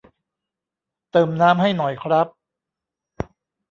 [1.11, 2.27] เติมน้ำให้หน่อยครับ